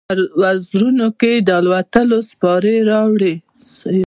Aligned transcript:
وزرونو 0.41 1.07
کې، 1.19 1.31
د 1.47 1.49
الوتلو 1.61 2.17
سیپارې 2.29 2.75
راوړي 2.89 3.35